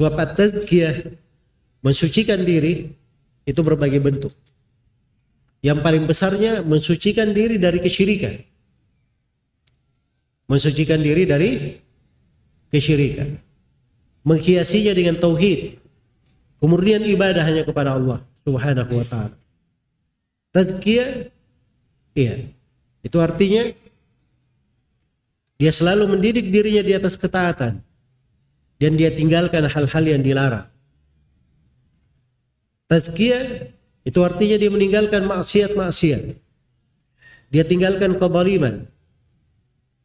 Sebab 0.00 0.16
at-tazkiyah 0.16 1.12
mensucikan 1.84 2.40
diri 2.40 2.88
itu 3.44 3.60
berbagai 3.60 4.00
bentuk. 4.00 4.32
Yang 5.60 5.84
paling 5.84 6.08
besarnya 6.08 6.64
mensucikan 6.64 7.36
diri 7.36 7.60
dari 7.60 7.84
kesyirikan. 7.84 8.40
Mensucikan 10.48 11.04
diri 11.04 11.28
dari 11.28 11.76
kesyirikan. 12.72 13.36
Menghiasinya 14.24 14.96
dengan 14.96 15.20
tauhid. 15.20 15.76
Kemudian 16.64 17.04
ibadah 17.04 17.44
hanya 17.44 17.68
kepada 17.68 18.00
Allah 18.00 18.24
Subhanahu 18.48 19.04
wa 19.04 19.04
taala. 19.04 19.36
Tazkiyah 20.56 21.28
iya. 22.16 22.48
Itu 23.04 23.20
artinya 23.20 23.68
dia 25.60 25.72
selalu 25.76 26.16
mendidik 26.16 26.48
dirinya 26.48 26.80
di 26.80 26.96
atas 26.96 27.20
ketaatan 27.20 27.84
dan 28.80 28.96
dia 28.96 29.12
tinggalkan 29.12 29.68
hal-hal 29.68 30.04
yang 30.08 30.24
dilarang. 30.24 30.66
Tazkiyah 32.88 33.70
itu 34.02 34.18
artinya 34.24 34.56
dia 34.56 34.72
meninggalkan 34.72 35.28
maksiat-maksiat. 35.28 36.34
Dia 37.52 37.62
tinggalkan 37.68 38.16
kezaliman. 38.16 38.88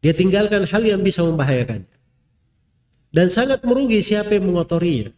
Dia 0.03 0.13
tinggalkan 0.13 0.67
hal 0.69 0.83
yang 0.85 1.01
bisa 1.01 1.23
membahayakan. 1.23 1.87
Dan 3.15 3.31
sangat 3.31 3.63
merugi 3.63 4.03
siapa 4.03 4.35
yang 4.35 4.51
mengotorinya. 4.51 5.09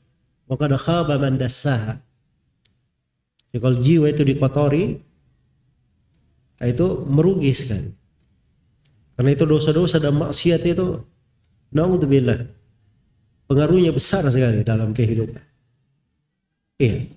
Maka 0.47 0.71
khaba 0.79 1.17
man 1.19 1.35
dassaha. 1.35 1.99
Jadi 3.51 3.59
kalau 3.59 3.77
jiwa 3.81 4.07
itu 4.13 4.23
dikotori, 4.23 4.83
itu 6.61 6.87
merugi 7.09 7.51
sekali. 7.51 7.91
Karena 9.17 9.29
itu 9.33 9.43
dosa-dosa 9.49 9.97
dan 9.97 10.13
maksiat 10.13 10.61
itu, 10.61 11.01
naudzubillah, 11.73 12.47
pengaruhnya 13.47 13.95
besar 13.95 14.27
sekali 14.27 14.61
dalam 14.61 14.91
kehidupan. 14.91 15.41
Iya. 16.77 17.09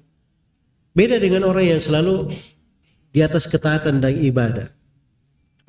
Beda 0.97 1.21
dengan 1.21 1.47
orang 1.47 1.77
yang 1.77 1.81
selalu 1.83 2.35
di 3.11 3.21
atas 3.21 3.47
ketaatan 3.47 4.03
dan 4.03 4.15
ibadah. 4.15 4.71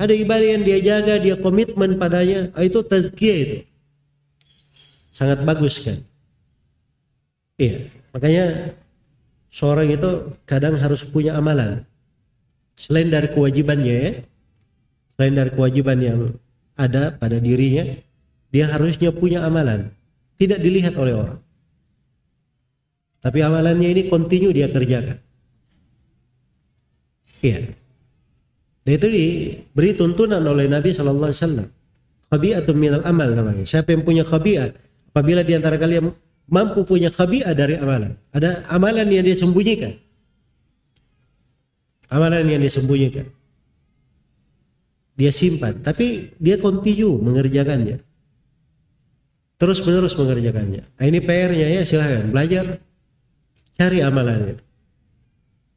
Ada 0.02 0.17
ibadah 0.17 0.47
yang 0.58 0.63
dia 0.66 0.80
jaga, 0.81 1.22
dia 1.22 1.38
komitmen 1.38 2.02
padanya, 2.02 2.50
ah, 2.58 2.66
itu 2.66 2.81
tazkiyah 2.81 3.38
itu. 3.38 3.58
Sangat 5.13 5.45
bagus 5.45 5.77
kan. 5.77 6.02
Iya, 7.61 7.85
makanya 8.09 8.73
seorang 9.53 9.94
itu 9.94 10.33
kadang 10.50 10.73
harus 10.81 11.05
punya 11.05 11.38
amalan. 11.38 11.85
Selain 12.73 13.13
dari 13.13 13.30
kewajibannya 13.30 13.94
ya, 13.94 14.11
selain 15.13 15.38
dari 15.38 15.52
kewajiban 15.53 16.00
yang 16.02 16.19
ada 16.73 17.13
pada 17.13 17.38
dirinya, 17.38 17.85
dia 18.50 18.66
harusnya 18.73 19.13
punya 19.13 19.45
amalan. 19.45 19.94
Tidak 20.42 20.58
dilihat 20.58 20.97
oleh 20.97 21.14
orang. 21.14 21.38
Tapi 23.22 23.45
amalannya 23.45 23.86
ini 23.94 24.02
kontinu 24.09 24.50
dia 24.50 24.66
kerjakan. 24.73 25.22
Iya. 27.45 27.70
Dan 28.81 28.92
itu 28.97 29.08
diberi 29.14 29.94
tuntunan 29.94 30.42
oleh 30.42 30.66
Nabi 30.66 30.89
Shallallahu 30.89 31.30
Alaihi 31.30 31.42
Wasallam. 31.45 31.67
Khabi'atun 32.34 32.73
minal 32.73 33.06
amal 33.06 33.30
namanya. 33.30 33.62
Siapa 33.62 33.94
yang 33.94 34.02
punya 34.02 34.25
khabi'at, 34.25 34.73
apabila 35.14 35.45
di 35.45 35.53
antara 35.53 35.78
kalian 35.78 36.09
mampu 36.50 36.81
punya 36.89 37.14
khabi'at 37.14 37.53
dari 37.53 37.78
amalan, 37.78 38.17
ada 38.34 38.66
amalan 38.73 39.06
yang 39.14 39.22
dia 39.22 39.38
sembunyikan. 39.38 39.94
Amalan 42.09 42.50
yang 42.50 42.66
dia 42.66 42.73
sembunyikan. 42.73 43.30
Dia 45.22 45.30
simpan, 45.30 45.78
tapi 45.86 46.34
dia 46.42 46.58
kontinu 46.58 47.22
mengerjakannya. 47.22 48.02
Terus 49.61 49.77
menerus 49.85 50.17
mengerjakannya. 50.17 50.89
Nah, 50.97 51.05
ini 51.05 51.21
PR-nya 51.21 51.67
ya 51.69 51.81
silahkan 51.85 52.25
belajar 52.33 52.81
Cari 53.81 53.97
amalan 54.05 54.53
itu. 54.53 54.63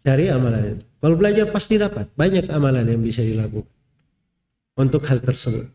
Cari 0.05 0.29
amalan 0.29 0.77
itu. 0.77 0.85
Kalau 1.01 1.17
belajar 1.17 1.49
pasti 1.49 1.81
dapat. 1.81 2.13
Banyak 2.13 2.53
amalan 2.53 2.85
yang 2.85 3.01
bisa 3.01 3.25
dilakukan. 3.25 3.73
Untuk 4.77 5.09
hal 5.09 5.25
tersebut. 5.25 5.73